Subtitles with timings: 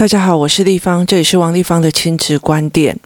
[0.00, 2.98] 大家好，我是丽芳，这里是王丽芳的亲子观点。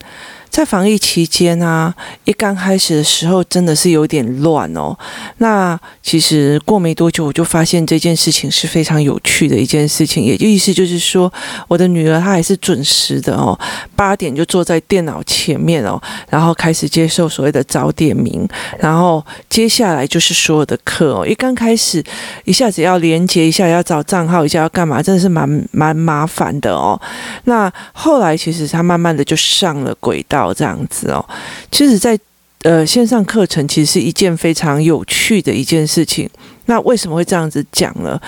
[0.55, 4.97] 在防疫期间啊，一刚开始的时候真的是有点乱哦。
[5.39, 11.29] 那其实过没多久，我就发现这件事情是非常有趣的一件事情，也就意思就是说，
[11.67, 13.59] 我的女儿她还是准时的哦，
[13.97, 18.47] 八点就坐在电脑前面哦，然后开始接受所谓的早点名，
[18.79, 21.27] 然后接下来就是所有的课哦。
[21.27, 22.01] 一刚开始，
[22.45, 26.97] 一下子要连接一下，要找账号一下，要干嘛，真的是蛮蛮麻烦的哦。
[27.43, 30.44] 那后来其实她慢慢的就上了轨道。
[30.53, 31.23] 这样子哦，
[31.71, 32.17] 其实，在
[32.63, 36.29] 呃线上课程其实是一件非常有趣的一件事情。
[36.67, 38.19] 那为什么会这样子讲呢？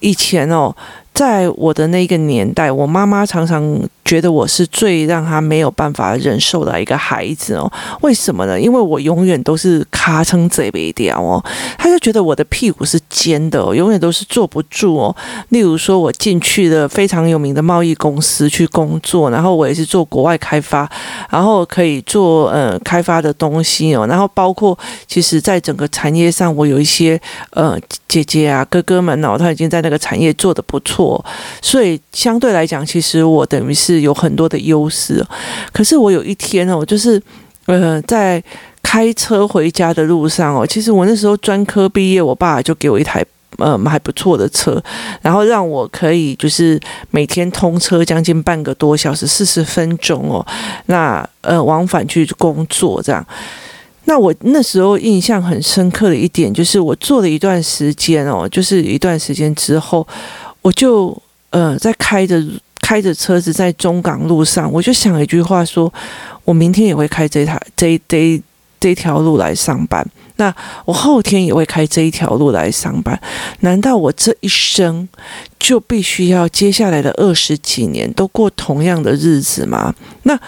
[0.00, 0.74] 以前哦。
[1.12, 7.70] 在我的那个年代，我妈妈常常觉得我是最让她没有办法忍受的一个孩子哦。
[8.00, 8.58] 为什么呢？
[8.58, 11.44] 因为我永远都是咔成这边掉哦，
[11.76, 15.14] 她就觉得我的屁股是尖的，永远都是坐不住哦。
[15.50, 20.90] 例如说，我进去的非常有名的贸易公司去工作，然后我也是做国外开发，
[21.28, 27.20] 然后可以做呃开发的东西哦，然后包括其实在整个产业上，我有一些
[27.50, 30.99] 呃姐姐啊哥哥们哦，他已经在那个产业做得不错。
[31.62, 35.24] 所以相对来讲，其实我等于是有很多的优势。
[35.72, 37.22] 可是我有一天哦，就是
[37.66, 38.42] 呃，在
[38.82, 43.24] 开车回家的路上哦，其实我那时候专科毕业，我爸就给我一台
[43.58, 44.82] 呃还不错的车，
[45.22, 50.44] 然后让我可以就是每天通车将近半个多小时，四十分钟哦，
[50.86, 53.24] 那呃往返去工作这样。
[54.06, 60.04] 那我那时候印象很深刻的一点，就是我做了一段时间哦，就是一段时间之后。
[60.62, 61.16] 我就
[61.50, 62.42] 呃在开着
[62.80, 65.92] 开着车子在中港路上，我就想一句话说：
[66.44, 68.40] 我明天也会开这台这这
[68.78, 73.20] 这条路来上班，那我后天也会开这一条路来上班。
[73.60, 75.08] 难道我这一生
[75.58, 79.94] 就必须要接下来的二十几年都过同样的日子吗？
[80.22, 80.38] 那？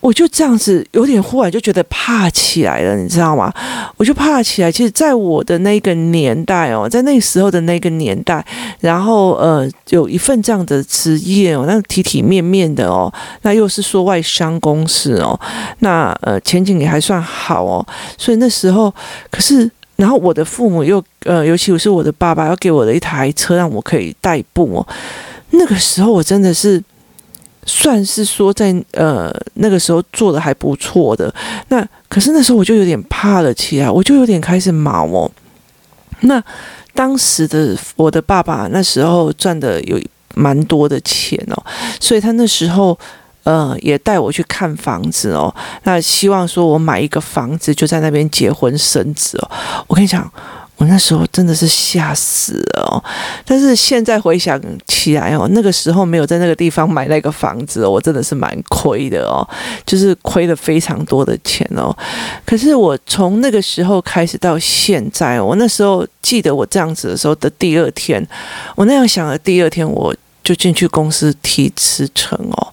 [0.00, 3.52] 我就这样子有点忽然就觉得怕起来了，你知道吗？
[3.96, 4.70] 我就怕起来。
[4.70, 8.44] 其实，在我的那个年代哦，在那时候的那个年代，
[8.78, 15.38] 然后呃，有一份这样的职业哦，那体体面面的哦，那又是说外商公司哦，
[15.80, 17.84] 那呃前景也还算好哦。
[18.16, 18.94] 所以那时候，
[19.32, 24.86] 可是然后我的父母又呃，尤其我是我的爸爸，要给我的一台车让我可以代步哦。
[25.50, 26.80] 那个时候我真的是。
[27.68, 31.32] 算是说在呃那个时候做的还不错的，
[31.68, 35.30] 那可是那时候我就有点怕了起来，我就有点开始毛哦。
[36.22, 36.42] 那
[36.94, 40.00] 当时的我的爸爸那时候赚的有
[40.34, 41.62] 蛮多的钱哦，
[42.00, 42.98] 所以他那时候
[43.44, 49.50] 呃也带我去看房子哦，那希望说我买一个房子就在那边结婚生子哦。
[49.86, 50.32] 我跟你讲。
[50.78, 53.04] 我那时候真的是吓死了哦，
[53.44, 59.46] 但是现在回想起来哦，那个时候没有在那个地方买那个房子哦，我真的是蛮亏的哦，
[59.84, 61.94] 就是亏了非常多的钱哦。
[62.46, 68.26] 可是我从那个时候开始到现在，我那时候记得我这样子的时候的第二天，
[68.74, 70.14] 我那样想的第二天我。
[70.44, 72.72] 就进去公司提辞呈哦，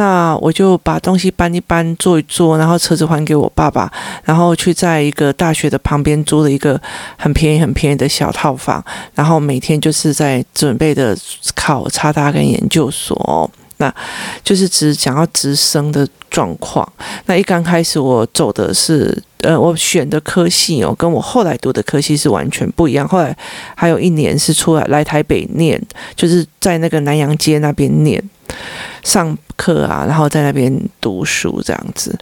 [0.00, 3.92] 那我就把东西搬一搬，坐一坐，然后车子还给我爸爸，
[4.24, 6.80] 然后去在一个大学的旁边租了一个
[7.18, 8.82] 很便宜、很便宜的小套房，
[9.14, 11.14] 然后每天就是在准备的
[11.54, 13.50] 考插大跟研究所。
[13.76, 13.94] 那
[14.42, 16.86] 就是只想要直升的状况。
[17.26, 23.06] 那一刚开始我走的是，呃，我选的科系哦，跟我后来读的科系是完全不一样。
[23.06, 23.36] 后来
[23.74, 25.78] 还有一年是出来来台北念，
[26.16, 28.22] 就是在那个南阳街那边念
[29.02, 32.18] 上课啊，然后在那边读书这样子。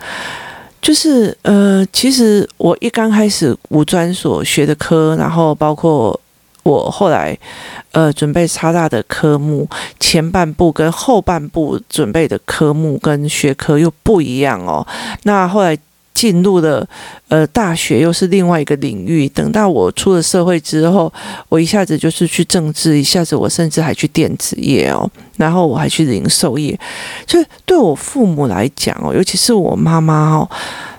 [0.80, 6.18] 就是呃，其实我一刚开始五专所学的科，然后包括。
[6.64, 7.38] 我后来，
[7.92, 9.66] 呃，准备插大的科目，
[9.98, 14.86] 前半部跟后半部准备的科目跟学科又不一样哦。
[15.22, 15.78] 那后来
[16.18, 16.84] 进入了
[17.28, 19.28] 呃大学，又是另外一个领域。
[19.28, 21.12] 等到我出了社会之后，
[21.48, 26.76] 我一下子就是去政治，一下子我甚至还去电子业哦，然后我还去零售业。
[27.24, 30.50] 所以对我父母来讲哦，尤其是我妈妈哦。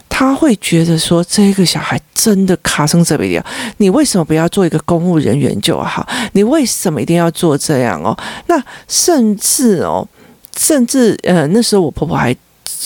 [0.07, 3.44] 他会觉得说，这个小孩真的卡生这边，
[3.77, 6.07] 你为什么不要做一个公务人员就好？
[6.31, 8.17] 你为什么一定要做这样哦？
[8.47, 10.07] 那甚至哦，
[10.57, 12.35] 甚至呃，那时候我婆婆还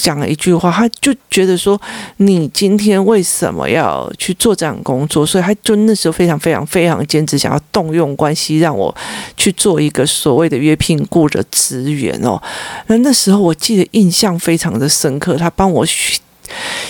[0.02, 1.80] 讲了一句话，他就觉得说，
[2.18, 5.26] 你今天为什么要去做这样工作？
[5.26, 8.96] 所以他就那时候非常非常非常坚持，想要动用关系让我
[9.38, 12.42] 去做一个所谓的约聘雇的职员哦。
[12.88, 15.86] 那那时候我记得印象非常的深刻，他帮我。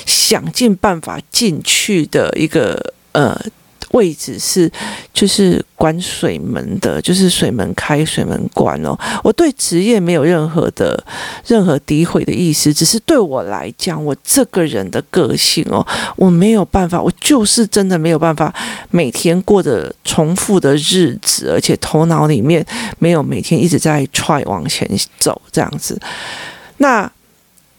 [0.05, 3.39] 想尽办法进去的一个呃
[3.93, 4.71] 位置是
[5.11, 8.95] 就是管水门的，就是水门开水门关哦。
[9.23, 11.03] 我对职业没有任何的
[11.47, 15.85] 任何诋毁的意思，只是对我来讲，我这个人的个性哦，
[16.15, 18.53] 我没有办法，我就是真的没有办法
[18.91, 22.65] 每天过着重复的日子，而且头脑里面
[22.99, 25.99] 没有每天一直在 try 往前走这样子。
[26.77, 27.09] 那。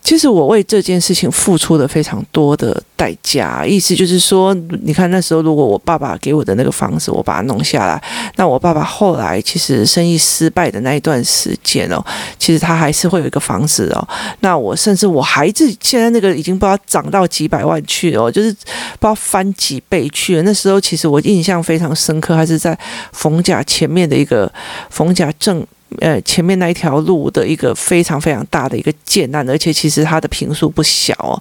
[0.05, 4.53] 其实我为这件事情付出了非常多的代价，意思就是说，
[4.83, 8.01] 你看那时候如果我爸爸给我的那个房子，我把它弄下来，
[8.37, 12.05] 那我爸爸后来其实生意失败的那一段时间哦，
[12.39, 14.07] 其实他还是会有一个房子哦。
[14.41, 18.67] 那我甚至我孩子现在那个已经不知道涨到几百万去了，就是不知
[19.01, 20.43] 道翻几倍去了。
[20.43, 22.79] 那时候其实我印象非常深刻，还是在
[23.13, 24.53] 逢甲前面的一个
[24.91, 25.67] 逢甲正。
[26.01, 31.39] 呃，前面那一条路的一个非常非常大的一个建案，而且其实它的平数不小哦，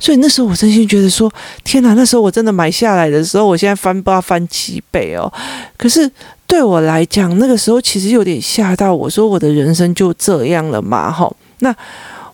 [0.00, 1.32] 所以那时候我真心觉得说，
[1.62, 1.94] 天哪！
[1.94, 5.32] 那时候我真的买下来的时候，我现在翻不知道翻几倍哦。
[5.76, 6.10] 可是
[6.48, 11.12] 对我来讲，那个时候其实有点吓到我，说我的人生就这样了嘛？
[11.12, 11.72] 哈，那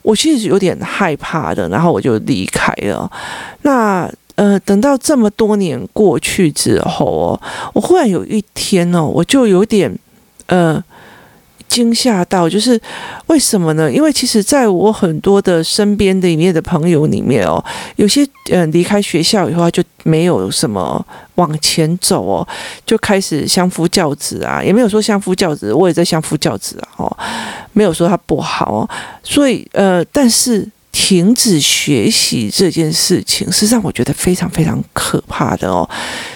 [0.01, 3.11] 我其实有点害怕的，然后我就离开了。
[3.63, 7.41] 那呃，等到这么多年过去之后哦，
[7.75, 9.95] 我忽然有一天哦，我就有点
[10.47, 10.83] 呃。
[11.71, 12.79] 惊吓到，就是
[13.29, 13.91] 为什么呢？
[13.91, 17.65] 因为其实在我很多的身边的里面的朋友里面哦，
[17.95, 21.07] 有些嗯离开学校以后就没有什么
[21.37, 22.47] 往前走哦，
[22.85, 27.17] 就开始相夫教子啊，也没有说相夫教子，我也在相夫教子啊，哦，
[27.73, 28.91] 没有说他不好哦，
[29.23, 35.89] 所以呃，但是停止学习这件事情，实际上我觉得非常非常可怕的哦，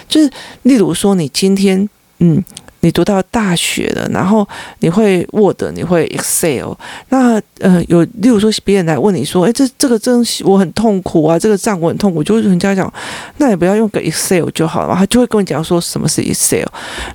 [0.09, 0.31] 就是
[0.63, 1.89] 例如说你今天
[2.21, 2.41] 嗯。
[2.85, 4.47] 你读到大学了，然后
[4.81, 6.75] 你会 Word，你会 Excel，
[7.09, 12.93] 那呃有，例如说别人来问你说，诶，这这个真我很痛苦啊，这个账我很痛苦，就是人家讲，
[13.39, 16.67] 那你不要用个 Excel 就好了嘛，他就会跟你讲说什么是 Excel，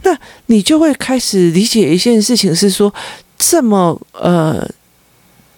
[0.01, 0.17] 那
[0.47, 2.91] 你就会开始理解一件事情是说，
[3.37, 4.67] 这么呃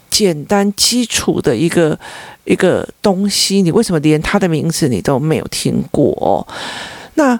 [0.09, 1.97] 简单基础的一个
[2.43, 6.45] 一个东西，你为什么连它的名字你都没有听过哦？
[7.13, 7.39] 那。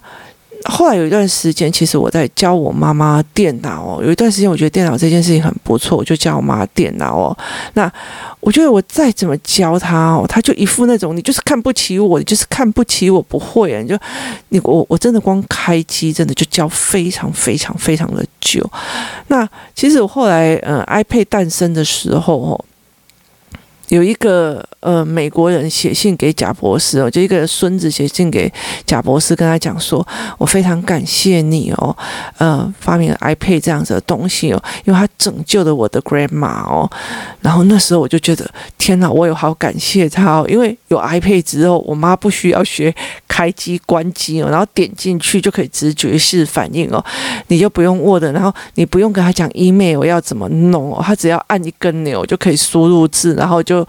[0.66, 4.04] 后来有一段时间，其实我在教我妈妈电脑哦。
[4.04, 7.38] 有一段时间，我觉得电脑这件事情很不错，我就教我妈电脑哦。
[7.74, 7.92] 那
[8.40, 13.82] 我觉得我再怎么教她哦，她就一副那种你就是看不起我，你就是看不起我不会啊。
[13.82, 13.98] 你就
[14.50, 18.68] 你我我真的光开机真的就教非常非常非常的久。
[19.28, 22.66] 那其实我后来嗯，iPad 诞生的时候哦。
[23.92, 28.50] 有一个呃美国人写信给贾博士哦，就一个孙子写信给
[28.86, 30.06] 贾博士，跟他讲说
[30.40, 31.94] ：“我非常感谢你哦，
[32.38, 36.90] 呃，发明了 iPad 这样子的东西哦，因为他拯救了我的 grandma 哦。”
[37.42, 42.96] 然后那时候我就觉得，天哪，我有好感谢他哦，因为有 iPad 之后，我妈不需要学
[43.28, 47.04] 开机关机哦，然后点进去就可以直觉式反应哦，
[47.48, 53.81] 你就不用 Word，然后你不用跟他讲 email 要怎么弄哦，他只要按一根钮就可以输入字，然后就。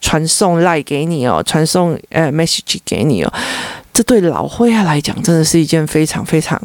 [0.00, 3.32] 传送 Line 给你哦，传送呃 message 给你哦，
[3.92, 6.60] 这对老灰啊来讲真的是一件非常非常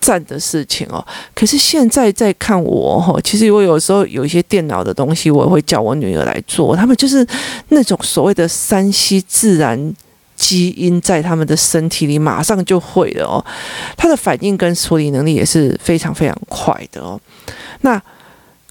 [0.00, 1.04] 赞的事情哦。
[1.34, 6.76] 可是现在在看我哈，其实我有时候有一些电脑的东西，我也会叫我女儿来做。
[6.76, 7.26] 他们就是
[7.68, 9.94] 那种所谓的山西自然
[10.36, 13.44] 基因在他们的身体里，马上就会了哦。
[13.96, 17.20] 他的反应跟处理能力也是非常非常快的哦。
[17.80, 18.00] 那。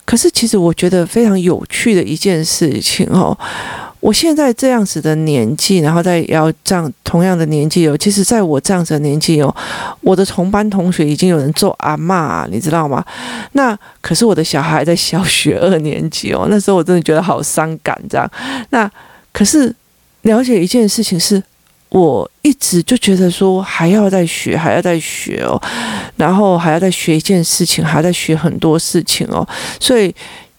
[0.06, 3.38] 可是，其实我觉得非常有趣的一件事情哦，
[4.00, 9.56] 我现在这样子的年纪，然后再要这样同样的年纪哦，其实在我这样子的年纪哦，
[10.02, 13.04] 我的同班同学已经有人做阿嬷，你知道吗？
[13.54, 18.30] 那可是我的小孩在小学二年级哦， 那时候我真的觉得好伤感，这样。
[18.72, 18.92] 那
[19.32, 19.74] 可是
[20.24, 21.42] 了解一件事情是。
[21.94, 25.62] 我一直就觉得说还要再学，还要再学哦，
[26.18, 29.48] 然后还要再学一件事情，还要再学很多事情哦，
[29.80, 30.14] 所以。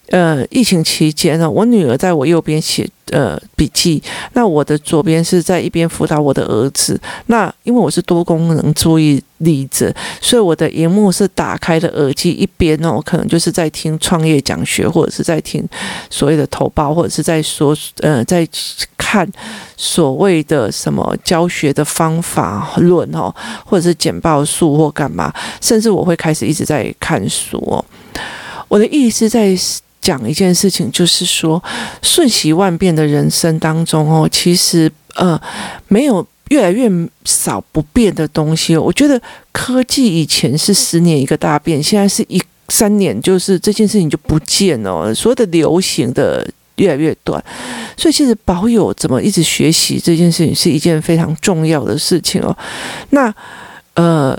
[0.08, 4.02] 呃，疫情期间呢，我女儿在我右边写呃笔记，
[4.34, 7.00] 那我的左边是在一边辅导我的儿子。
[7.26, 15.66] 那因为我是多功能注意力者，所以我的荧幕是打开的耳机，一边哦，可能就是在听创业讲学，或者是在听
[16.10, 18.46] 所谓的投报，或者是在说呃在
[18.98, 19.26] 看
[19.74, 23.34] 所谓的什么教学的方法论哦，
[23.64, 25.32] 或者是简报术或干嘛，
[25.62, 27.82] 甚至我会开始一直在看书哦。
[28.68, 29.56] 我的意思在。
[30.04, 31.60] 讲一件事情，就是说，
[32.02, 35.40] 瞬息万变的人生当中哦，其实呃，
[35.88, 36.90] 没有越来越
[37.24, 38.76] 少不变的东西。
[38.76, 39.18] 我觉得
[39.50, 45.14] 科技以前是十年一个大变，现在是一三年，就是这件事情就不见了。
[45.14, 46.46] 所有的流行的
[46.76, 47.42] 越来越短。
[47.96, 52.54] 所以其实保有怎么一直学习这件事情是一件非常重要的事情哦。
[53.08, 53.34] 那
[53.94, 54.38] 呃。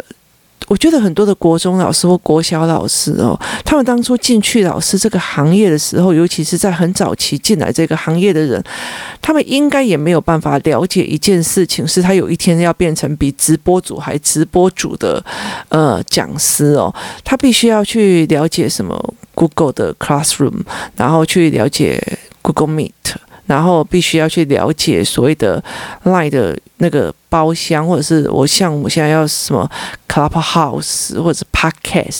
[0.68, 8.64] 我觉得很多的国中老师或国小老师哦，他们当初进去老师这个行业的时候，尤其是在很早期进来这个行业的人，
[9.22, 15.24] 他们应该也没有办法了解一件事情，是他有一天要变成比直播主还直播主的
[15.70, 16.94] 呃讲师哦，
[17.24, 20.62] 他必须要去了解什么 Google 的 Classroom，
[20.96, 22.02] 然后去了解
[22.42, 22.92] Google Meet。
[23.46, 25.64] 然后必须要去了解所谓的
[26.04, 29.70] Line 的那个包厢，或者是我像我现在要什么
[30.08, 32.20] Clubhouse 或者 Podcast，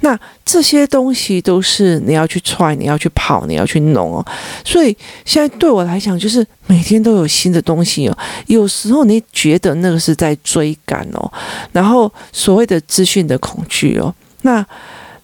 [0.00, 4.24] 那这些东西都是你要去 try，你要去跑，你要去弄哦。
[4.64, 8.18] 所以现在对我来讲，就是每天都有新的东西哦。
[8.46, 11.30] 有时候你觉得那个是在追赶哦，
[11.72, 14.64] 然后所谓的资讯的恐惧哦，那。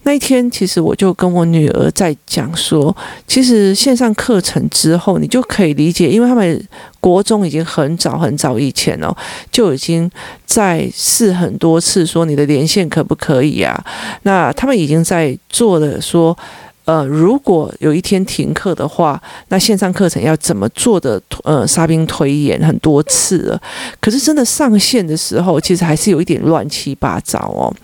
[0.07, 2.95] 那一天，其实我就跟我女儿在讲说，
[3.27, 6.69] 其实线上课程之后，你就可以理解，因为他们
[7.01, 9.17] 国中已经很早很早以前哦，
[9.51, 10.11] 就已经
[10.45, 13.83] 在试很多次，说你的连线可不可以啊？
[14.25, 16.37] 那他们已经在做了，说，
[16.85, 19.19] 呃，如果有一天停课的话，
[19.49, 21.19] 那线上课程要怎么做的？
[21.45, 23.63] 呃，沙兵推演很多次了，
[24.03, 27.75] 可是真的上线的时候，其实还是有一点乱七八糟哦。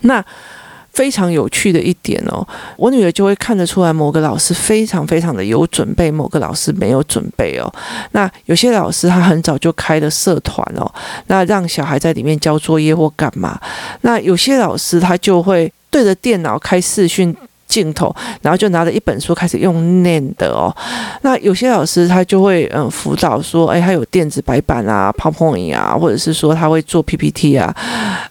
[0.00, 0.24] 那。
[0.98, 2.44] 非常有趣的一点哦，
[2.76, 7.72] 我女儿就会看得出来，某个老师非常非常的有准备，某个老师没有准备哦。
[8.10, 10.92] 那有些老师他很早就开了社团哦，
[11.28, 13.60] 那让小孩在里面交作业或干嘛。
[14.00, 17.32] 那有些老师他就会对着电脑开视讯。
[17.68, 20.74] 镜头，然后就拿着一本书开始用念的哦。
[21.22, 27.72] 那有些老师他就会嗯辅导说，哎，他有电子白板啊、泡泡影啊，或者是说他会做 PPT 啊，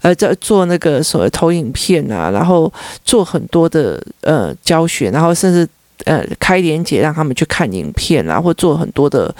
[0.01, 2.71] 呃，在做那个所谓投影片啊，然后
[3.05, 5.67] 做很多的呃教学，然后甚至。
[6.05, 9.33] 呃，开连结让他们去看影片啊，或做很多的，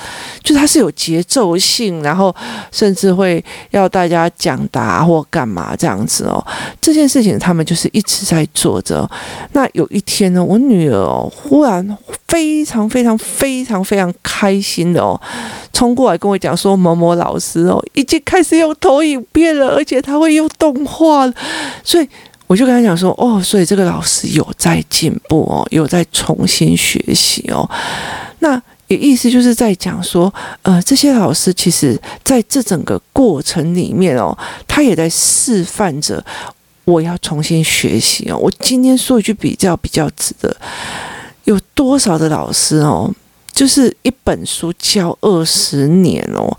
[0.43, 2.35] 就它是有节奏性，然后
[2.71, 6.43] 甚至会要大家讲答或干嘛这样子哦。
[6.81, 9.09] 这件事情他们就是一直在做着。
[9.53, 11.97] 那有一天呢，我女儿哦，忽然
[12.27, 15.19] 非常非常非常非常开心的哦，
[15.71, 21.33] 冲过来跟我讲说：“某某老师哦，已经开始用投影片了，而且他会用动画了。”
[21.85, 22.09] 所以。
[22.47, 27.69] 我就跟他讲说，哦，所以这个老师有在进步哦，有在重新学习哦。
[28.39, 34.35] 那也意思就是在讲说，呃，这些老师其实在这整个过程里面哦，
[34.65, 36.23] 他也在示范着
[36.85, 38.37] 我要重新学习哦。
[38.37, 40.55] 我今天说一句比较比较直的，
[41.43, 43.13] 有多少的老师哦，
[43.51, 46.57] 就是一本书教二十年哦，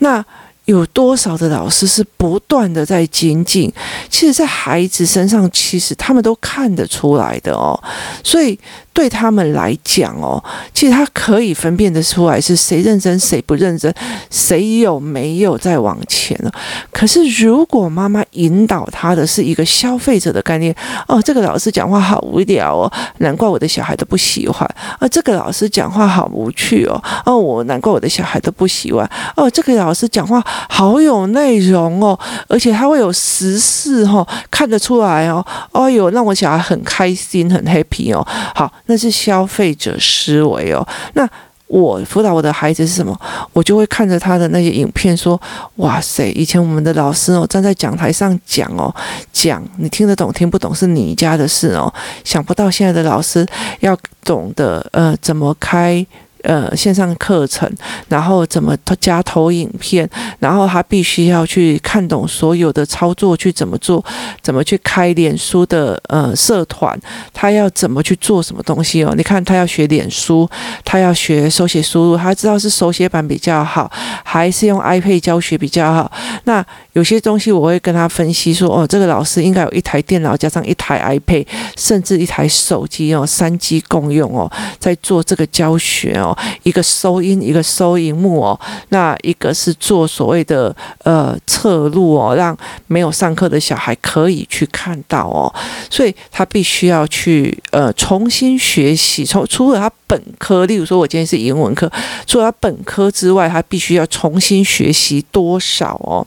[0.00, 0.22] 那。
[0.66, 3.72] 有多少的老师是不断的在精进？
[4.08, 7.78] 其实，在孩子身上，其实他们都看得出来的哦。
[8.22, 8.58] 所以。
[8.92, 10.42] 对他们来讲哦，
[10.74, 13.90] 其实他可以分辨得出来是谁认真谁不认真，
[14.28, 16.52] 谁有没有在往前了。
[16.92, 20.74] 可是如果妈妈引导他的是一个消费者的概念，
[21.06, 24.68] 哦，这个老师讲话好无聊哦，难怪我的小孩都不喜欢。
[24.98, 29.08] 啊，这个老师讲话好无趣哦，哦，我难怪我的小孩都不喜欢。
[29.36, 35.44] 哦，这个老师讲话好有内容哦，而且他会有时事哦，看得出来哦。
[35.72, 38.26] 哦哟，让我小孩很开心很 happy 哦。
[38.54, 38.70] 好。
[38.86, 40.84] 那是消费者思维哦。
[41.14, 41.28] 那
[41.68, 43.16] 我辅导我的孩子是什么？
[43.52, 45.40] 我就会看着他的那些影片说
[45.76, 48.92] ：“哇塞，以前我们的老师哦，站在讲台上讲哦，
[49.32, 51.92] 讲你听得懂听不懂是你家的事哦。
[52.24, 53.46] 想不到现在的老师
[53.78, 56.04] 要懂得呃怎么开。”
[56.42, 57.70] 呃，线上课程，
[58.08, 64.02] 然后怎么加投影片，然后他必须要去看懂所有的操作，去怎么做，
[64.40, 66.98] 怎么去开脸书的呃社团，
[67.34, 69.12] 他要怎么去做什么东西哦？
[69.16, 70.48] 你看他要学脸书，
[70.82, 73.90] 他要学手写输入，他知道是手写版比较好，
[74.24, 76.10] 还是用 iPad 教学比较好？
[76.44, 86.29] 那有些东西我会跟他分析说，哦，这个老师应该有一台电脑加上一台 iPad，甚至一台手机哦，三机共用哦，在做这个教学哦。
[86.62, 88.60] 一个收音，一个收银幕哦，
[88.90, 92.56] 那一个是做所谓的呃侧录哦，让
[92.86, 95.52] 没有上课的小孩可以去看到哦，
[95.88, 101.90] 所以他必须要去呃重新学习，从除了他本科，例如说我今天是英文课，
[102.26, 106.26] 除了他本科之外，他必须要重新学习多少哦？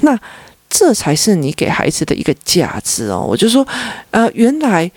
[0.00, 0.18] 那
[0.68, 3.26] 这才是你给孩子的一个价值哦。
[3.28, 3.66] 我就说，
[4.12, 4.90] 呃，原来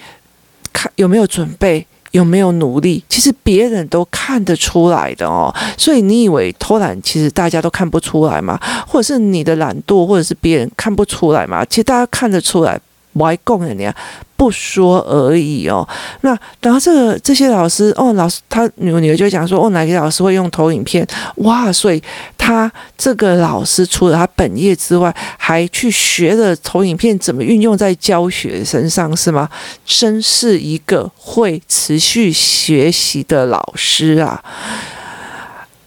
[0.72, 1.86] 看有没有准备。
[2.14, 3.04] 有没有努力？
[3.10, 5.54] 其实别人都看得出来的哦。
[5.78, 8.60] 所以你以为偷懒，其实大家都看不出来吗？
[8.88, 11.66] 或者是你的懒惰，或者是别人看不出来吗？
[11.66, 12.80] 其实大家看得出来。
[13.14, 13.96] 不爱讲的呀，
[14.36, 15.88] 不说而已哦。
[16.22, 21.08] 那然后这个这些老师哦，老师他女女儿就讲说哦，哪个老师会用投影片？
[21.38, 22.02] 哇，所以
[22.38, 29.48] 他这个老师除了他本业之外，还去学了投影片怎么运用在教学身上，是吗？
[29.86, 34.44] 真是一个会持续学习的老师啊！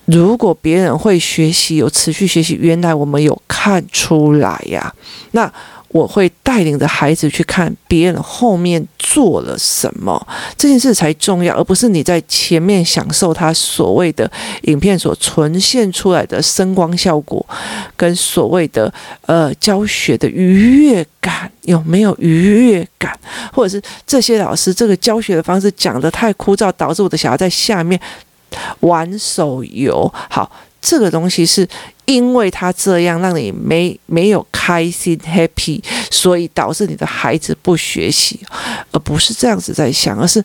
[0.07, 4.95] 如果别人会学习，有持续学习，原来我们有看出来呀，
[5.33, 5.53] 那。
[5.97, 10.15] 我会带领着孩子去看别人后面做了什么，
[10.55, 14.31] 这件事才重要，而不是你在前面享受他所谓的
[14.65, 17.45] 影片所呈现出来的声光效果，
[17.97, 23.19] 跟所谓的呃教学的愉悦感，有没有愉悦感？
[23.51, 27.99] 或者是这些老师这个教学的方式讲得太枯燥，导致我的小孩在下面
[28.81, 30.13] 玩手游。
[30.29, 30.53] 好。
[30.89, 31.67] 这个东西是
[32.05, 38.39] 因为他这样让你没没有开心 happy，所以导致你的孩子不学习，
[38.93, 40.41] 而不是这样子在想，而是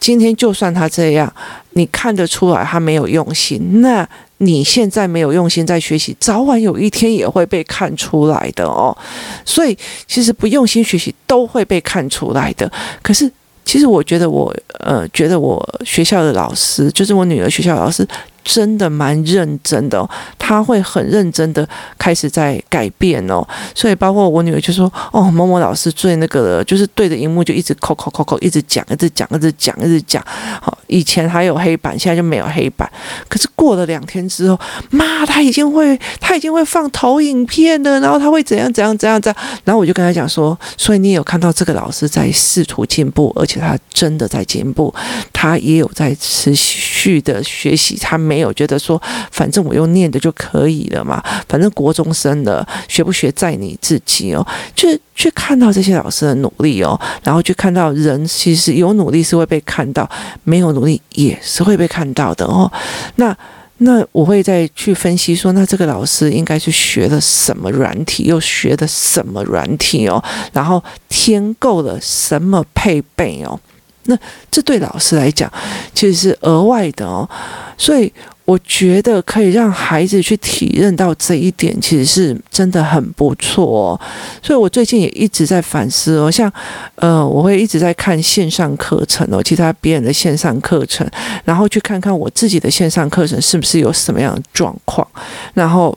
[0.00, 1.32] 今天就算他这样，
[1.74, 4.04] 你看得出来他没有用心，那
[4.38, 8.96] 你现在没有用心在学习，早晚有一天也会被看出来的哦。
[9.44, 9.78] 所以
[10.08, 12.68] 其实不用心学习都会被看出来的。
[13.02, 13.30] 可是
[13.64, 18.04] 其实我觉得我呃觉得我学校的老师，就是我女儿学校老师。
[18.46, 30.24] 真的蛮认真的，他会很认真的开始在改变哦，所以包括我女儿就说：“哦，某某老师最那个了，就是对着荧幕就一直扣扣扣扣，一直讲，一直讲，一直讲，一直讲。
[30.62, 32.88] 好，以前还有黑板，现在就没有黑板。
[33.28, 34.58] 可是过了两天之后，
[34.90, 39.44] 妈，他已经会，他已经会放投影片了，然后他会怎样怎样怎样怎样。
[39.64, 44.94] 然后我就跟他讲说：，所以你有看到这个老师在试图进步，而且他真的在进步，
[45.32, 49.00] 他也有在持续的学习，他没。”没有觉得说，
[49.30, 54.46] 反正我用念的就可以了嘛，反正国中生的学不学在你自己哦。
[54.74, 60.06] 去去看到这些老师的努力哦，然后去看到人其实有努力是会被看到，
[60.44, 62.70] 没有努力也是会被看到的哦。
[63.14, 63.34] 那
[63.78, 73.58] 那我会再去分析说，那这个老师应该是学了什么软体，又学的什么软体哦，然后添够了什么配备哦。
[74.06, 74.18] 那
[74.50, 75.50] 这对老师来讲，
[75.94, 77.28] 其实是额外的哦，
[77.76, 78.12] 所以
[78.44, 84.00] 我觉得可以让孩子去体验到这一点，其实是真的很不错哦。
[84.40, 86.50] 所以我最近也一直在反思哦，像
[86.94, 91.04] 呃，我会一直在看线上课程哦，其他别人的线上课程，
[91.44, 95.06] 然后去看看我自己的线上课程是不是有什么样的状况，
[95.54, 95.96] 然后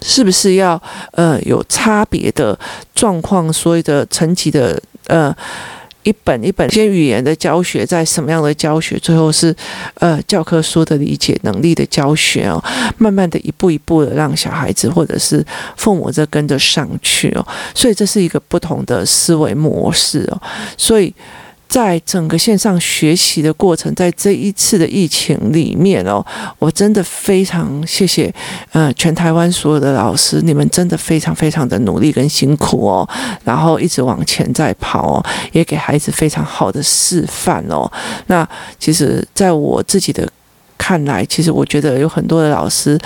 [0.00, 2.56] 是不是要呃有差别的
[2.94, 5.36] 状况，所谓的层级的呃。
[6.02, 9.54] 一本一本，先语言的教学，在什么样的教学，最后是
[9.94, 12.62] 呃教科书的理解能力的教学哦，
[12.96, 15.44] 慢慢的一步一步的让小孩子或者是
[15.76, 20.40] 父母这跟着上去哦，所以这是一个不同的思维模式哦，
[20.76, 21.14] 所以。
[21.68, 26.24] 在整个线上学习的过程，在这一次的疫情里面哦，
[26.58, 28.32] 我真的非常谢谢，
[28.72, 33.08] 呃，全台湾所有的老师，你们真的非常非常的努力跟辛苦哦，
[33.44, 37.90] 然后一直往前在跑，也给孩子非常好的示范哦。
[38.26, 40.26] 那其实，在我自己的。
[40.80, 42.96] 看来，其实我觉得有很多的老师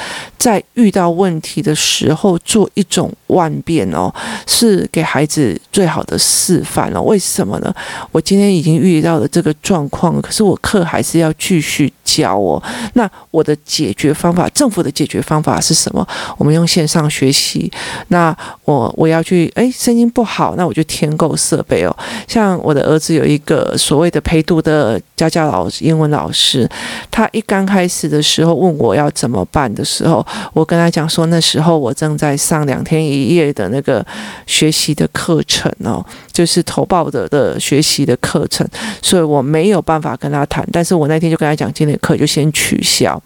[0.43, 4.13] 在遇到问题的时候做一种万变哦，
[4.45, 7.01] 是给孩子最好的示范哦。
[7.03, 7.73] 为什么呢？
[8.11, 12.61] 我今天已经遇到了这个状况，可是我课还是要继续教哦。
[12.95, 16.07] 那我的解决方法，政府的解决方法是什么？
[16.37, 17.71] 我们用线上学习。
[18.09, 21.97] 那我我要去，哎，声音不好，那我就添购设备哦。
[22.27, 26.69] 像我的儿子有一个所谓的陪读的家教老师，英文老师，
[27.11, 27.63] 他一刚。
[27.65, 34.05] 开始的时候问我要怎么办的时候，我跟他讲说，那时候我正在上两天一夜的那个
[34.47, 38.67] 学习的课程哦，就是投报的的学习的课程，
[39.01, 40.67] 所以我没有办法跟他谈。
[40.73, 43.21] 但是我那天就跟他讲，今天的课就先取消。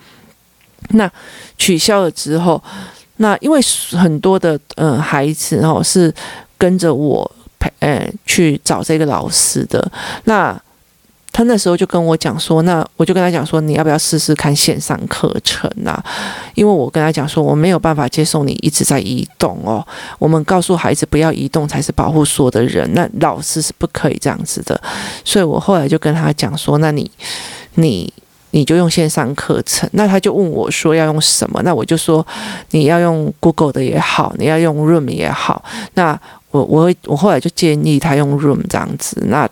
[0.90, 1.11] 那
[1.59, 2.62] 取消了之后，
[3.16, 3.61] 那因为
[3.92, 6.12] 很多的嗯孩子哦是
[6.57, 9.90] 跟着我陪嗯去找这个老师的
[10.25, 10.61] 那。
[11.37, 16.03] 他那时候就跟我讲说，那我就跟他讲说，你要不要试试看线上课程啊？
[16.55, 19.87] 因为我跟他讲说，我没有办法接受你一直在移动哦。
[20.18, 24.81] 我们告诉孩子不要移动才是保护所的人，那老师是不可以这样子的。
[25.27, 27.11] 所以我后来就跟他讲说，那你
[27.75, 28.11] 你
[28.53, 29.87] 你就用线上课程。
[29.92, 31.61] 那他就问我说要用什么？
[31.62, 32.27] 那我就说
[32.70, 35.62] 你要用 Google 的也好，你要用 Room 也好。
[35.92, 36.18] 那
[36.51, 39.22] 我我我后来就建议他用 Room 这样子。
[39.27, 39.46] 那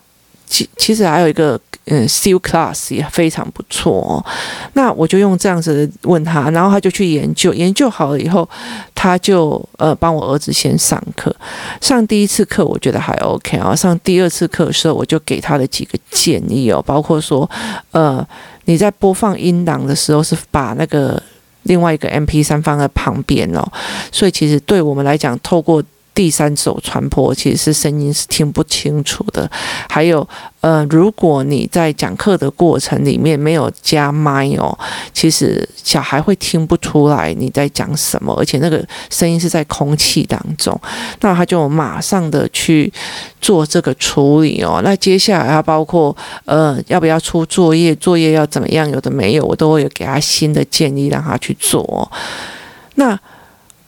[0.46, 1.61] 其其实还有一个。
[1.87, 4.24] 嗯，C class 也非常不错哦。
[4.72, 8.48] 那我就用这样子问他，然后他就去研究，研究好了以后，
[8.94, 11.37] 他就呃帮我儿子先上课。
[11.83, 17.48] 上第一次课我觉得还 OK 啊，上第二次课的时候我就给他的几个建议哦，包括说
[17.90, 18.26] 呃
[18.64, 21.22] 你在播放音档的时候是把那个
[21.64, 23.62] 另外一个 MP3 放在旁边哦，
[24.11, 29.50] 所以其实对我们来讲，透过第三手传播其实是声音是听不清楚的，
[29.88, 30.27] 还有
[30.61, 34.79] 呃，如果你在讲课的过程里面没有加麦哦，
[35.12, 40.81] 其实小孩会听不出来你在讲什么，而且那个声音是在空气当中，
[41.20, 42.92] 那他就马上的去
[43.40, 44.81] 做这个处理哦。
[44.85, 52.09] 那接下来他包括呃，要不要出作业，作业要怎么样，有的没有，我都会有给他新的建议让他去做。
[52.94, 53.18] 那。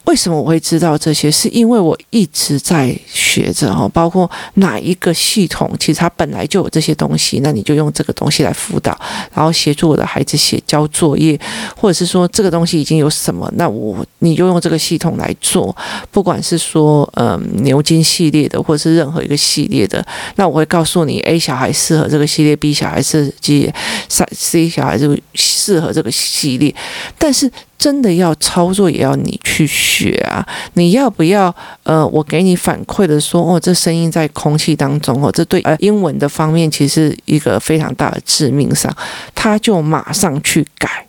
[0.07, 1.31] 为什么我会知道这些？
[1.31, 8.99] 是因为我一直在学着哈，包括哪一个系统，其实它本来就有这些东西，那你就用这个东西来辅导，
[9.35, 11.39] 然后协助我的孩子写交作业，
[11.77, 15.77] 或者是说这个东西已经有什么，那我你就用这个系统来做，
[16.11, 23.73] 不管是说嗯牛津系列的，或者是任何一个系列的，那我会告诉你，A 小孩适合这个系列，B 小孩是 G，
[24.09, 26.73] 三 C 小孩就适合这个系列，
[27.19, 27.51] 但是。
[27.79, 30.47] 真的要操作，也要你去学啊！
[30.75, 31.55] 你要不要？
[31.83, 38.95] 呃，我给你反馈的说，哦，这声音在空气当中哦，这对呃英文的方面其实一个非常大的致命伤。
[39.35, 41.07] 他就马上去改。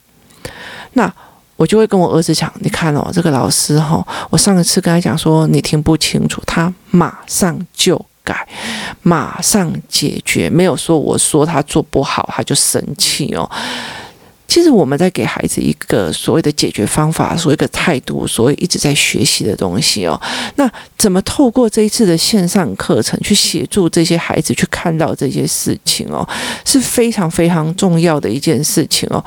[0.93, 1.11] 那
[1.55, 8.47] 我就会跟我儿子讲，你看哦，这个老师哈、哦，我上一次跟他讲说你听不清楚，他马上就改，
[9.01, 13.49] 马上解决，没有说我说他做不好，他就生气哦。
[14.47, 20.19] 其实我们在给孩子一个所谓的解决方法，所谓的态度，所谓一直在学习的东西哦。
[20.55, 26.27] 那怎么透过这一次的线上课程去协助这些孩子去看到这些事情哦，
[26.65, 29.23] 是非常非常重要的一件事情哦。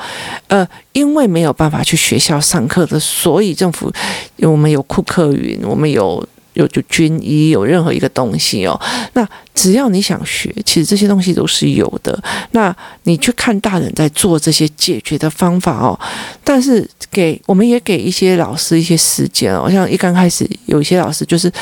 [0.48, 3.92] 呃，因为没有办法去学校上课的，所以政府
[4.38, 6.26] 我们有库克云，我们有。
[6.54, 8.80] 有就军医有任何一个东西哦，
[9.14, 12.18] 那只要你想学，其实这些东西都是有的。
[12.52, 15.98] 那你去看大人在做这些解决的方法哦，
[16.42, 21.52] 但是给我们也给一些老师一些时间哦，像一刚开始有一些老师就是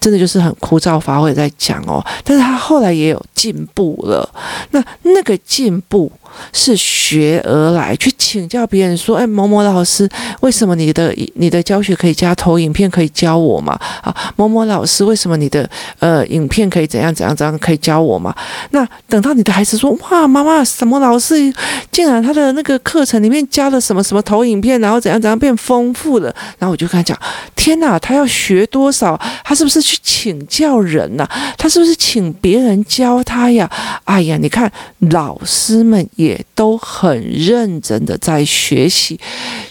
[0.00, 4.28] 真的就是很枯燥乏味在讲哦，但是他后来也有进步了。
[4.70, 6.10] 那那个进步。
[6.52, 10.08] 是学而来，去请教别人说：“哎，某某老师，
[10.40, 12.90] 为什么你的你的教学可以加投影片？
[12.90, 13.78] 可以教我吗？
[14.02, 17.58] 啊，某某老师，为什么你的呃影片可以怎样怎样怎样？
[17.58, 18.34] 可以教我吗？
[18.70, 21.52] 那等到你的孩子说：哇，妈妈，什么老师
[21.90, 26.34] 竟然他的那个课程里面加了什么什么投影片，然后怎样怎样变丰富了？
[26.58, 27.18] 然后我就跟他讲：
[27.54, 29.20] 天哪，他要学多少？
[29.44, 31.28] 他是不是去请教人呐？
[31.56, 33.70] 他是不是请别人教他呀？
[34.04, 34.70] 哎呀，你看
[35.10, 36.06] 老师们。
[36.16, 39.18] 也都很认真的在学习，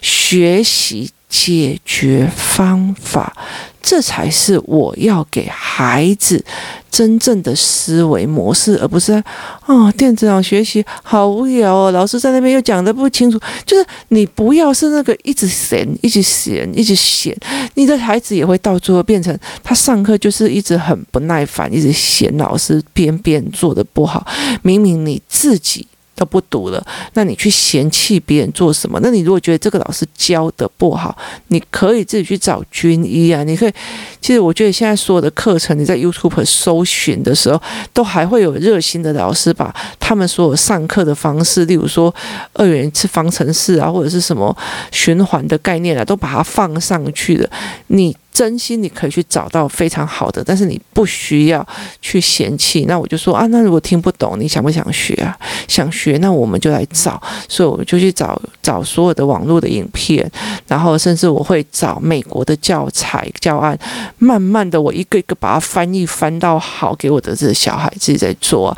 [0.02, 3.36] 学习解决方法，
[3.82, 6.43] 这才是我要给孩子
[6.91, 9.24] 真正的思维模式，而不是啊、
[9.65, 13.39] 哦，电子上学习好无聊哦，老师在那边又讲得不清楚。
[13.65, 17.34] 就是你不要是那个一直闲、一直闲、一直闲，
[17.76, 24.28] 你的孩子也会到最后变成他上课就是一直很不耐烦，一直嫌老师边边做的不好，
[24.63, 25.88] 明明你自己。
[26.15, 29.00] 都不读了，那你去嫌弃别人做什么？
[29.02, 33.43] 那你如果觉得这个老师教的不好，你可以自己去找军医啊。
[33.43, 33.74] 你可以，
[34.21, 37.60] 其实我觉得现在所有的课程，你在 YouTube 搜寻的时候，
[37.93, 42.13] 都还会有热心的老师把他们所有上课的方式，例如说
[42.54, 44.56] 二元一次方程式啊，或者是什么
[44.91, 47.50] 循环的概念啊，都把它放上去的。
[47.88, 48.15] 你。
[48.32, 51.65] 真心你可以去找到非常好的，但是你不需要
[52.02, 52.86] 去嫌弃。
[52.88, 55.38] 那我就说啊，那如果听不懂，你想不想学啊？
[55.67, 57.22] 想学，那我们就来找。
[57.48, 60.30] 所以我就去找找所有的网络的影片，
[60.67, 63.78] 然后甚至我会找美国的教材教案，
[64.17, 68.76] 慢慢的我一个一个把它翻译翻到好，给我的这个小孩自己在做。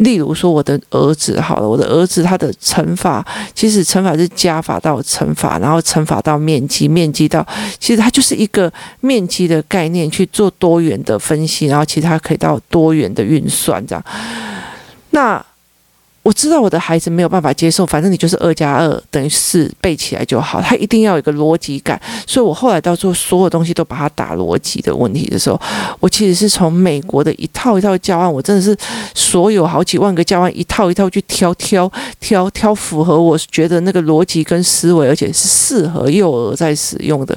[0.00, 7.46] 例如说，我的儿子好了，我的儿子他的乘法，其实乘法是加法到乘法，然后乘法到面积，面积到，
[7.78, 14.04] 其实它就是一个面积的概念去做多元的分析，然后其实它可以到多元的运算这样。
[15.10, 15.44] 那。
[16.22, 21.98] 我知道我的孩子没有办法接受，反正你就是二加二等于四背起来就好，他一定要有一个逻辑感。
[22.26, 25.58] 所以我后来到做所有东西都把它打逻辑的问题的时候，
[25.98, 28.76] 我其实是从美国的一套一套教案，我真的是
[29.14, 37.36] 所有好几万个教案一套一套去挑挑挑挑符合我觉得那个逻辑跟思维，而且是适合幼儿在使用的。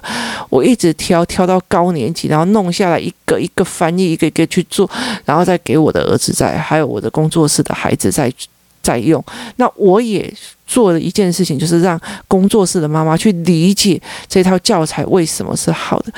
[0.50, 4.90] 我一直挑挑到高年级，然后弄下来一个一个翻译，一个一个去做，
[5.24, 8.30] 然后再给我的儿子在，还有我的工作室的孩子在。
[8.84, 9.24] 在用，
[9.56, 10.32] 那我也
[10.68, 16.12] 做了一件事情，就是让工作室的妈妈去理解这套教材为什么是好的。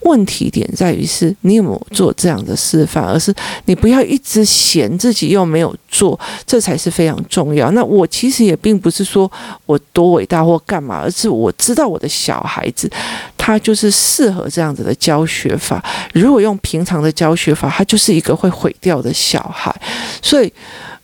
[0.00, 3.32] 问题点在于是你有没有做这样的示范，而是
[3.66, 7.70] 你不要一直嫌自己又没有做，这才是非常重要。
[7.70, 9.30] 那我其实也并不是说
[9.66, 12.90] 我多伟大或干嘛，而是我知道我的小孩子
[13.38, 15.82] 他就是适合这样子的教学法。
[16.12, 19.74] 如果用平常的教学法，他就是一个会毁掉的小孩。
[20.20, 20.52] 所以，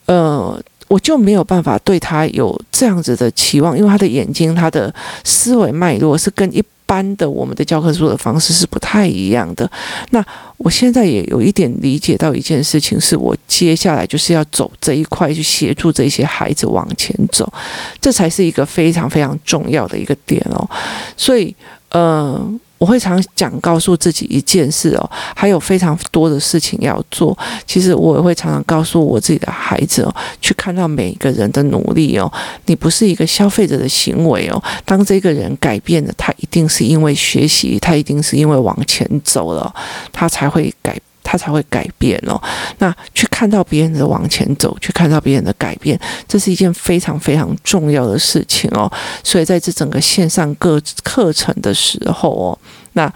[0.07, 0.61] 呃。
[0.89, 4.95] 我就没有办法对他有这样子的期望，因为他的眼睛、他的
[5.25, 9.69] 思维脉络是跟一般的我们的教科书的方式是不太一样的。
[10.11, 10.25] 那
[10.57, 17.53] 我现在也有一点理解到一件事情，是我接下来就是要走这一块，去协助这些孩子往前走，
[18.01, 20.69] 这才是一个非常非常重要的一个点哦。
[21.17, 21.55] 所以，
[21.91, 22.49] 呃。
[22.79, 27.37] 我会常讲，告诉自己一件事哦，还有非常多的事情要做。
[27.67, 32.31] 其实我也会常常告诉我自己的孩子哦，去看到每一个人的努力哦，
[32.67, 34.63] 你不是一个消费者的行为哦。
[34.85, 39.75] 当这个人改变了，他一定是因为学习，他一定是因为往前走了，
[40.13, 40.99] 他才会改。
[41.27, 42.41] 他才会改变哦。
[42.79, 48.91] 那去看到别人的往前走，去看到别人的改变，这是一件非常非常重要的事情哦。
[49.25, 52.59] 所以在这整个线上各课程的时候哦，
[52.93, 53.13] 那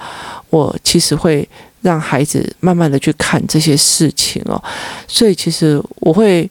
[0.51, 1.49] 我其实会
[1.83, 4.61] 让孩子慢慢的去看这些事情哦。
[5.07, 6.51] 所以其实我会，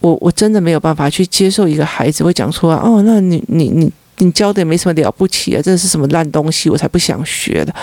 [0.00, 7.74] 我我真的没有办法去接受一个孩子会讲出来哦，那你你你你教的也没什么了不起啊，这是什么烂东西，我才不想学的。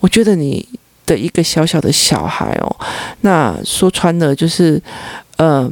[0.00, 0.68] 我觉得你。
[1.06, 2.76] 的一个小小的小孩哦，
[3.20, 4.80] 那说穿了就是，
[5.36, 5.70] 呃，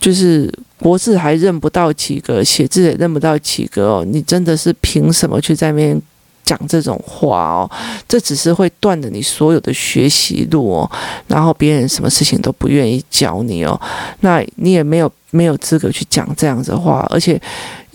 [0.00, 4.04] 就是国字还认不到几个，写字也认不到几个哦。
[4.08, 6.00] 你真的是凭什么去在那边
[6.44, 7.70] 讲这种话哦？
[8.08, 10.90] 这只是会断了你所有的学习路哦。
[11.26, 13.78] 然后别人什么事情都不愿意教你哦，
[14.20, 17.38] 那你也没有没有资格去讲这样子的话，而且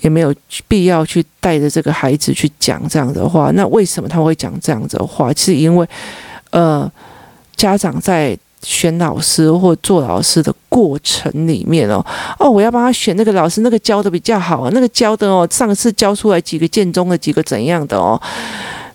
[0.01, 0.35] 也没有
[0.67, 3.49] 必要去带着这个孩子去讲这样的话。
[3.55, 5.33] 那为什么他会讲这样子的话？
[5.33, 5.87] 是因为。
[6.53, 6.89] 呃，
[7.55, 12.05] 家长在选老师或做老师的过程里面哦，
[12.39, 18.21] 哦，我要帮他选那个老师，那个教的比较好，那个教的哦，上次教出来几个建中的，几个怎样的哦。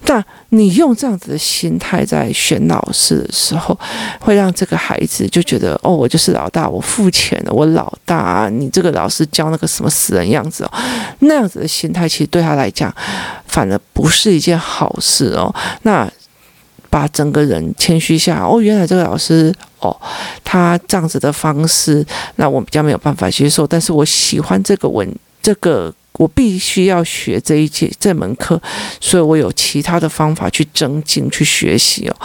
[0.07, 3.79] 那你用这样子的心态在选老师的时候，
[4.21, 10.73] 会让这个孩子就觉得哦，我就是老大，我付钱了，我老大啊，你这个老师教那个什么死人样子哦，
[11.19, 12.95] 那样子的心态其实对他来讲，
[13.47, 15.53] 反而不是一件好事哦。
[15.83, 16.09] 那。
[16.91, 19.95] 把整个人谦虚下哦，原来这个老师哦，
[20.43, 22.05] 他这样子的方式，
[22.37, 23.67] 那我比较没有办法接受。
[23.67, 25.09] 但是我喜欢这个文，
[25.43, 28.61] 这个我必须要学这一节这门课，
[29.01, 32.17] 所以我有其他的方法去增进去学习哦。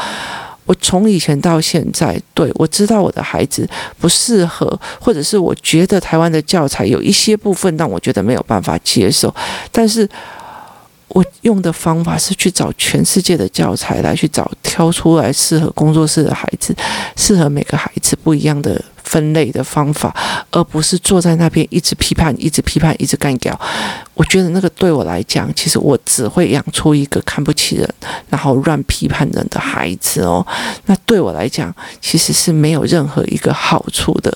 [0.66, 9.34] 我从以前到现在，对，我知道我的孩子不适合，或者是我觉得台湾的教材有一些部分让我觉得没有办法接受，
[9.72, 10.10] 但是。
[11.14, 16.76] 我用的方法是去找全世界的教材来去找挑出来适合工作室的孩子，
[17.16, 18.84] 适合每个孩子不一样的。
[19.04, 20.16] 分类的方法，
[20.52, 23.60] 而不是坐在那边一直批判、一直批判、一直干掉。
[24.16, 27.94] 我觉得那个对我来讲，其实我只会养出一个看不起人，
[28.30, 30.46] 然后乱批判人的孩子哦。
[30.86, 34.36] 那对我来讲，其实是没有任何一个好处的。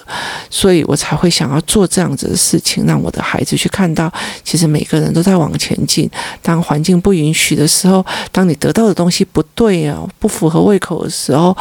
[0.50, 4.12] 所以我才会想要做这样子的事情，让我的孩子去看到，
[4.44, 6.10] 其实每个人都在往前进。
[6.42, 11.56] 当环境不允许的时候，当你得到的东西不对哦，不符合胃口的时候，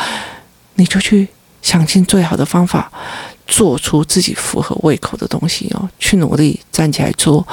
[0.77, 1.29] 你就去。
[1.66, 2.88] 想尽最好的方法，
[3.44, 7.44] 做出自己符合胃口的东西哦，去努力站起来做，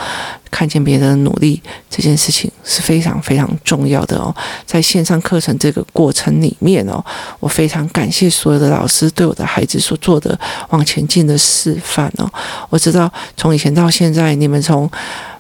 [0.52, 4.32] 看见别人的努力，这件事情是非常非常重要的哦。
[4.68, 7.04] 在线上课程这个过程里面哦，
[7.40, 12.32] 我非常感谢所有的老师对我的孩子所做的往前进的示范哦。
[12.70, 14.88] 我知道从以前到现在，你们从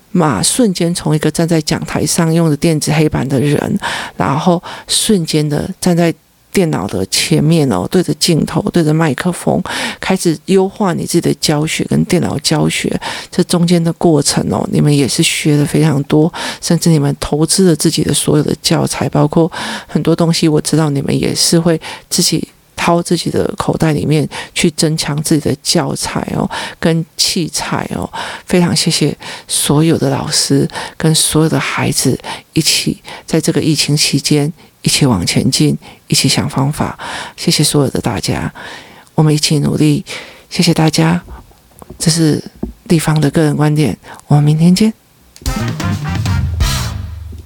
[0.09, 3.79] 马瞬间从一个站在讲台上用的电子黑板的人，
[4.17, 6.11] 然后瞬间的站在。
[6.53, 9.61] 电脑的前面哦，对着镜头，对着麦克风，
[9.99, 12.97] 开始优化你自己的教学跟电脑教学。
[13.29, 19.51] 这中间的过程哦，你们也是学的非常多，甚至你们投资了自己的所有的教材，包括
[19.87, 20.47] 很多东西。
[20.47, 22.47] 我知道你们也是会自己
[22.83, 26.49] 掏自己的口袋里面去增强自己的教材哦，
[26.81, 28.03] 跟器材哦。
[28.45, 29.17] 非常谢谢
[29.47, 30.67] 所有的老师
[30.97, 32.19] 跟所有的孩子
[32.51, 36.99] 一起在这个疫情期间一起往前进，一起想方法。
[37.37, 38.53] 谢谢所有的大家，
[39.15, 40.03] 我们一起努力。
[40.49, 41.23] 谢谢大家，
[41.97, 42.43] 这是
[42.85, 44.93] 地方的个人观点，我们明天见。